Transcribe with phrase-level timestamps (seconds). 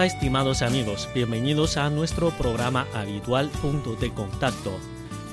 [0.00, 4.72] Hola estimados amigos, bienvenidos a nuestro programa habitual Punto de Contacto.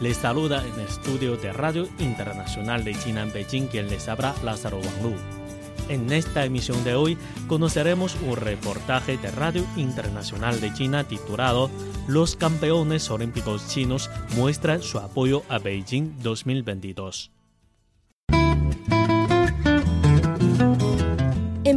[0.02, 4.80] Les saluda en estudio de Radio Internacional de China en Beijing quien les habla Lázaro
[4.80, 5.16] Wanglu.
[5.88, 11.70] En esta emisión de hoy conoceremos un reportaje de Radio Internacional de China titulado
[12.06, 17.37] Los campeones olímpicos chinos muestran su apoyo a Beijing 2022.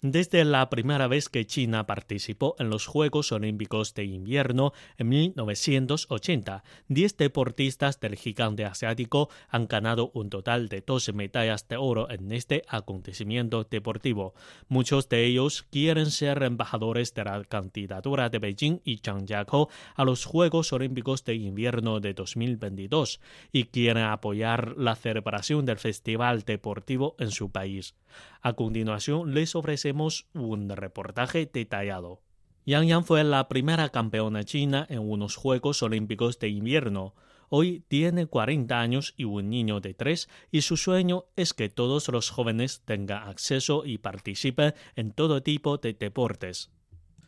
[0.00, 6.62] Desde la primera vez que China participó en los Juegos Olímpicos de Invierno en 1980,
[6.86, 12.30] 10 deportistas del gigante asiático han ganado un total de 12 medallas de oro en
[12.30, 14.34] este acontecimiento deportivo.
[14.68, 20.24] Muchos de ellos quieren ser embajadores de la candidatura de Beijing y Zhangjiakou a los
[20.26, 23.18] Juegos Olímpicos de Invierno de 2022
[23.50, 27.96] y quieren apoyar la celebración del Festival Deportivo en su país.
[28.40, 32.20] A continuación les ofrecemos un reportaje detallado.
[32.64, 37.14] Yang Yang fue la primera campeona china en unos Juegos Olímpicos de Invierno.
[37.48, 42.08] Hoy tiene 40 años y un niño de 3 y su sueño es que todos
[42.08, 46.70] los jóvenes tengan acceso y participen en todo tipo de deportes.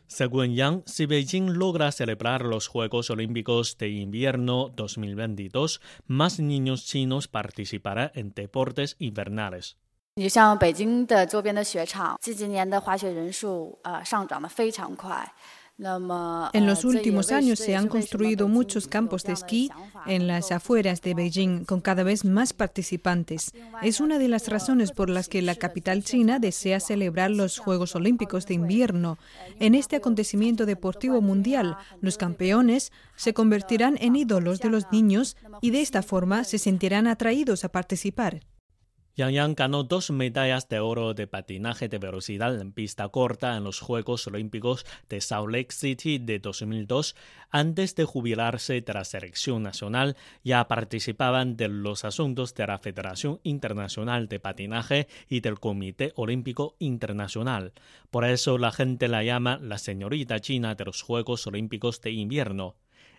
[0.05, 7.27] Según Yang, si Beijing logra celebrar los Juegos Olímpicos de Invierno 2022, más niños chinos
[7.27, 9.80] participarán en deportes invernales.
[10.14, 15.32] 你像北京的周边的雪场，这几年的滑雪人数呃上涨的非常快。
[15.78, 19.70] En los últimos años se han construido muchos campos de esquí
[20.06, 23.52] en las afueras de Beijing con cada vez más participantes.
[23.82, 27.94] Es una de las razones por las que la capital china desea celebrar los Juegos
[27.94, 29.18] Olímpicos de invierno.
[29.60, 35.72] En este acontecimiento deportivo mundial, los campeones se convertirán en ídolos de los niños y
[35.72, 38.40] de esta forma se sentirán atraídos a participar.
[39.15, 43.65] Yang Yang ganó dos medallas de oro de patinaje de velocidad en pista corta en
[43.65, 47.15] los Juegos Olímpicos de Salt Lake City de 2002.
[47.49, 53.41] Antes de jubilarse de la selección nacional, ya participaban de los asuntos de la Federación
[53.43, 57.73] Internacional de Patinaje y del Comité Olímpico Internacional.
[58.11, 62.75] Por eso la gente la llama la señorita china de los Juegos Olímpicos de Invierno.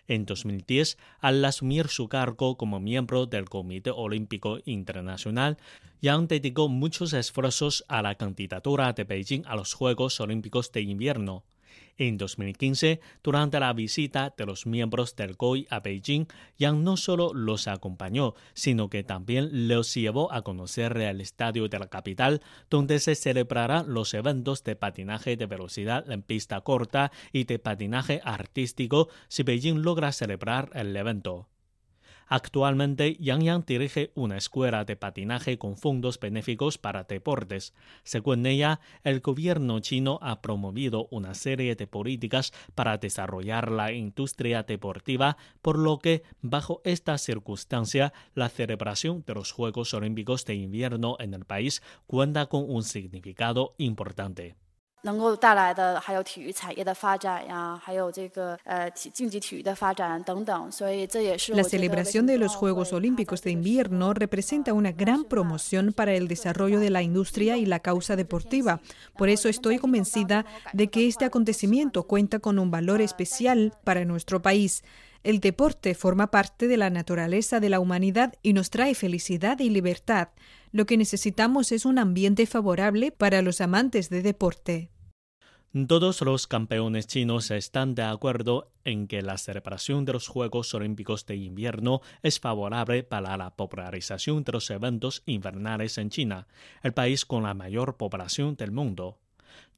[0.07, 5.57] En 2010, al asumir su cargo como miembro del Comité Olímpico Internacional,
[6.01, 11.45] Yang dedicó muchos esfuerzos a la candidatura de Beijing a los Juegos Olímpicos de Invierno.
[11.97, 16.25] En 2015, durante la visita de los miembros del GOI a Beijing,
[16.57, 21.79] Yang no solo los acompañó, sino que también los llevó a conocer el estadio de
[21.79, 27.43] la capital, donde se celebrarán los eventos de patinaje de velocidad en pista corta y
[27.43, 31.52] de patinaje artístico si Beijing logra celebrar el evento.
[32.27, 37.73] Actualmente, Yang Yang dirige una escuela de patinaje con fondos benéficos para deportes.
[38.03, 44.63] Según ella, el gobierno chino ha promovido una serie de políticas para desarrollar la industria
[44.63, 51.17] deportiva, por lo que, bajo esta circunstancia, la celebración de los Juegos Olímpicos de Invierno
[51.19, 54.62] en el país cuenta con un significado importante.
[61.49, 66.79] La celebración de los Juegos Olímpicos de Invierno representa una gran promoción para el desarrollo
[66.79, 68.79] de la industria y la causa deportiva.
[69.17, 74.41] Por eso estoy convencida de que este acontecimiento cuenta con un valor especial para nuestro
[74.41, 74.83] país.
[75.23, 79.69] El deporte forma parte de la naturaleza de la humanidad y nos trae felicidad y
[79.69, 80.29] libertad.
[80.71, 84.89] Lo que necesitamos es un ambiente favorable para los amantes de deporte.
[85.87, 91.25] Todos los campeones chinos están de acuerdo en que la celebración de los Juegos Olímpicos
[91.25, 96.47] de Invierno es favorable para la popularización de los eventos invernales en China,
[96.83, 99.17] el país con la mayor población del mundo.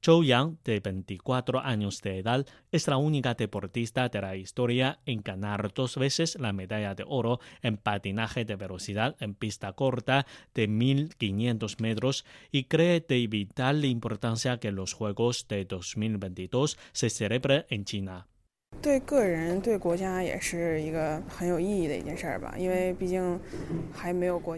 [0.04, 5.22] Zhou Yang, de 24 años de edad, es la única deportista de la historia en
[5.22, 10.68] ganar dos veces la medalla de oro en patinaje de velocidad en pista corta de
[10.68, 17.86] 1500 metros y cree de vital importancia que los Juegos de 2022 se celebren en
[17.86, 18.27] China.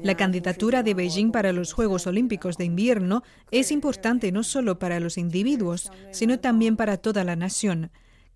[0.03, 4.99] La candidatura de Beijing para los Juegos Olímpicos de Invierno es importante no solo para
[4.99, 7.89] los individuos, sino también para toda la nación.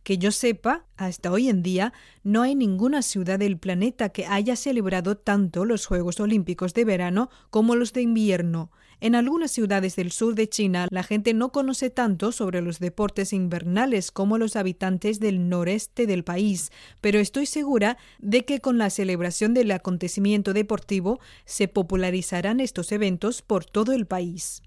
[0.04, 1.92] Que yo sepa, hasta hoy en día
[2.24, 7.30] no hay ninguna ciudad del planeta que haya celebrado tanto los Juegos Olímpicos de verano
[7.50, 8.72] como los de invierno.
[9.04, 13.34] En algunas ciudades del sur de China, la gente no conoce tanto sobre los deportes
[13.34, 16.72] invernales como los habitantes del noreste del país,
[17.02, 23.42] pero estoy segura de que con la celebración del acontecimiento deportivo se popularizarán estos eventos
[23.42, 24.62] por todo el país.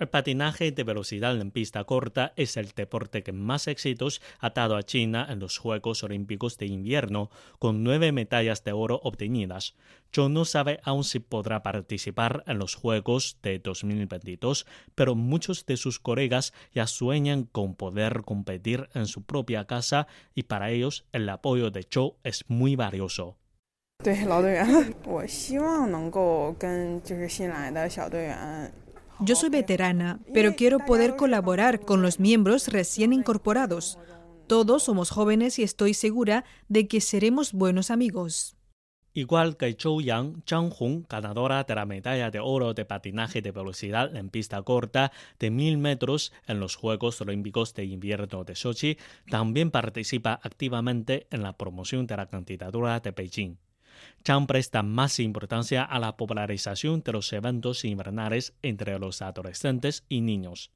[0.00, 4.76] El patinaje de velocidad en pista corta es el deporte que más éxitos ha dado
[4.76, 9.74] a China en los Juegos Olímpicos de Invierno, con nueve medallas de oro obtenidas.
[10.10, 15.76] Yo no sabe aún si podrá participar en los Juegos de 2022, pero muchos de
[15.76, 21.28] sus colegas ya sueñan con poder competir en su propia casa y para ellos el
[21.28, 23.36] apoyo de Zhou es muy valioso.
[29.22, 33.98] Yo soy veterana, pero quiero poder colaborar con los miembros recién incorporados.
[34.46, 38.56] Todos somos jóvenes y estoy segura de que seremos buenos amigos.
[39.12, 43.50] Igual que Zhou Yang, Zhang Hong, ganadora de la medalla de oro de patinaje de
[43.50, 48.96] velocidad en pista corta de mil metros en los Juegos Olímpicos de Invierno de Sochi,
[49.28, 53.58] también participa activamente en la promoción de la candidatura de Beijing.
[54.24, 60.20] Chang presta más importancia a la popularización de los eventos invernales entre los adolescentes y
[60.20, 60.70] niños.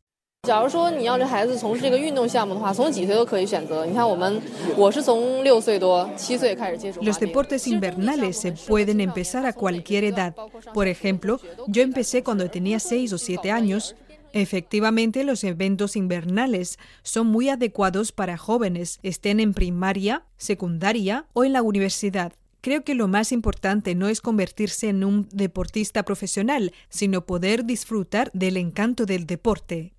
[7.01, 10.37] Los deportes invernales se pueden empezar a cualquier edad.
[10.75, 13.97] Por ejemplo, yo empecé cuando tenía 6 o 7 años.
[14.33, 21.53] Efectivamente, los eventos invernales son muy adecuados para jóvenes, estén en primaria, secundaria o en
[21.53, 22.33] la universidad.
[22.65, 28.31] Creo que lo más importante no es convertirse en un deportista profesional, sino poder disfrutar
[28.33, 29.93] del encanto del deporte.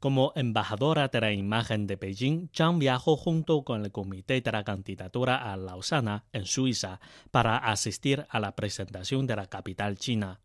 [0.00, 4.64] Como embajadora de la imagen de Beijing, Zhang viajó junto con el comité de la
[4.64, 6.98] candidatura a Lausana, en Suiza,
[7.30, 10.40] para asistir a la presentación de la capital china.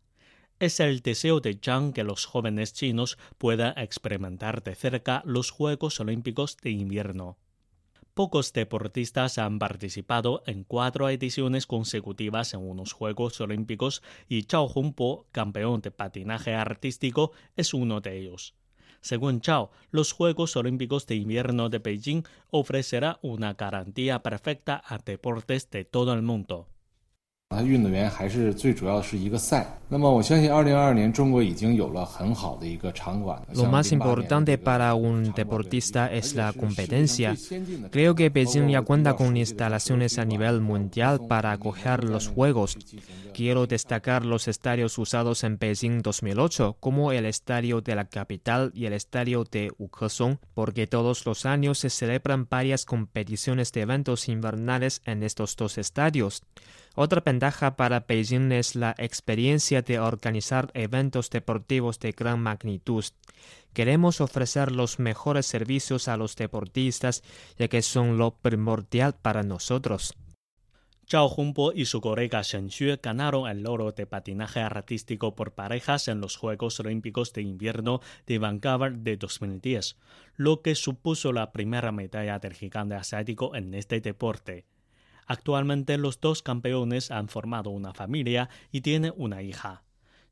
[0.60, 5.98] Es el deseo de Zhang que los jóvenes chinos puedan experimentar de cerca los Juegos
[5.98, 7.38] Olímpicos de invierno.
[8.18, 15.28] Pocos deportistas han participado en cuatro ediciones consecutivas en unos Juegos Olímpicos y Chao Humpo,
[15.30, 18.56] campeón de patinaje artístico, es uno de ellos.
[19.00, 25.70] Según Chao, los Juegos Olímpicos de Invierno de Beijing ofrecerá una garantía perfecta a deportes
[25.70, 26.66] de todo el mundo.
[33.54, 37.34] Lo más importante para un deportista es la competencia.
[37.90, 42.76] Creo que Beijing ya cuenta con instalaciones a nivel mundial para acoger los Juegos.
[43.32, 48.84] Quiero destacar los estadios usados en Beijing 2008, como el estadio de la capital y
[48.84, 55.00] el estadio de Ukesong, porque todos los años se celebran varias competiciones de eventos invernales
[55.06, 56.42] en estos dos estadios.
[57.00, 63.04] Otra ventaja para Beijing es la experiencia de organizar eventos deportivos de gran magnitud.
[63.72, 67.22] Queremos ofrecer los mejores servicios a los deportistas,
[67.58, 70.14] ya que son lo primordial para nosotros.
[71.10, 76.06] Zhao Humpo y su colega Shen Xue ganaron el oro de patinaje artístico por parejas
[76.08, 79.96] en los Juegos Olímpicos de Invierno de Vancouver de 2010,
[80.36, 84.66] lo que supuso la primera medalla del gigante asiático en este deporte.
[85.28, 89.84] Actualmente los dos campeones han formado una familia y tienen una hija.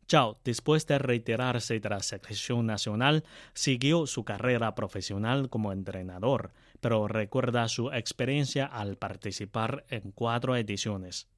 [0.08, 7.08] Chao, después de retirarse de la selección nacional, siguió su carrera profesional como entrenador, pero
[7.08, 11.28] recuerda su experiencia al participar en cuatro ediciones.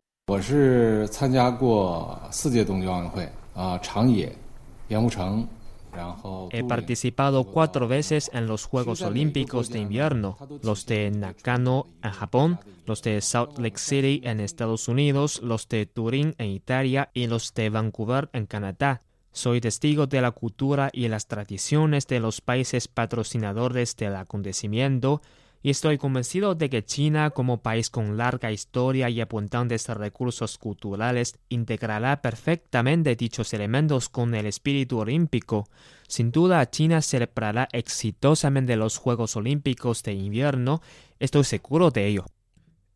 [6.50, 12.60] He participado cuatro veces en los Juegos Olímpicos de invierno, los de Nakano en Japón,
[12.86, 17.54] los de Salt Lake City en Estados Unidos, los de Turín en Italia y los
[17.54, 19.02] de Vancouver en Canadá.
[19.32, 25.22] Soy testigo de la cultura y las tradiciones de los países patrocinadores del acontecimiento
[25.68, 31.38] y estoy convencido de que China, como país con larga historia y abundantes recursos culturales,
[31.50, 35.68] integrará perfectamente dichos elementos con el espíritu olímpico.
[36.06, 40.80] Sin duda, China celebrará exitosamente los Juegos Olímpicos de invierno,
[41.18, 42.24] estoy seguro de ello.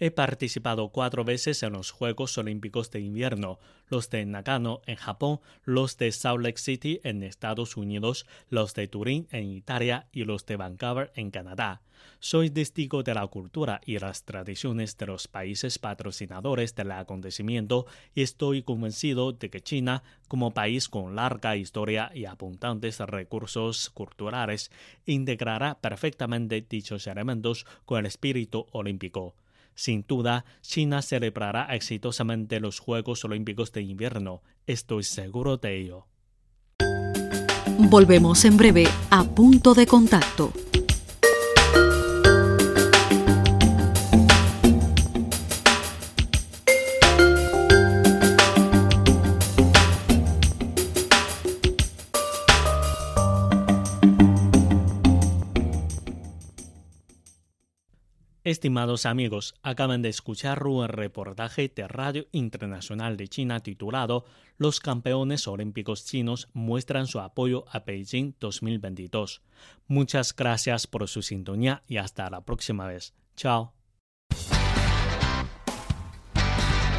[0.04, 5.38] He participado cuatro veces en los Juegos Olímpicos de Invierno, los de Nagano en Japón,
[5.62, 10.44] los de Salt Lake City en Estados Unidos, los de Turín en Italia y los
[10.44, 11.82] de Vancouver en Canadá.
[12.18, 18.23] Soy testigo de la cultura y las tradiciones de los países patrocinadores del acontecimiento y
[18.23, 24.73] estoy convencido de que China, como país con larga historia y abundantes recursos culturales,
[25.06, 29.37] integrará perfectamente dichos elementos con el espíritu olímpico.
[29.75, 34.43] Sin duda, China celebrará exitosamente los Juegos Olímpicos de Invierno.
[34.67, 36.07] Estoy seguro de ello.
[37.79, 40.52] Volvemos en breve a punto de contacto.
[58.62, 64.25] Estimados amigos, acaban de escuchar un reportaje de Radio Internacional de China titulado
[64.57, 69.42] Los campeones olímpicos chinos muestran su apoyo a Beijing 2022.
[69.88, 73.14] Muchas gracias por su sintonía y hasta la próxima vez.
[73.35, 73.75] Chao.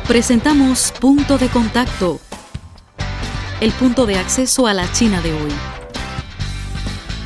[0.05, 2.19] Presentamos Punto de Contacto,
[3.61, 5.72] el punto de acceso a la China de hoy.